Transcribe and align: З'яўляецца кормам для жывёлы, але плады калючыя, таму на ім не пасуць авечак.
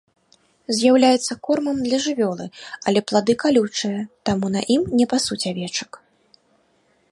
З'яўляецца 0.77 1.33
кормам 1.47 1.77
для 1.87 1.99
жывёлы, 2.05 2.47
але 2.91 2.99
плады 3.11 3.33
калючыя, 3.45 4.01
таму 4.29 4.45
на 4.57 4.61
ім 4.77 4.83
не 5.03 5.09
пасуць 5.15 5.43
авечак. 5.55 5.91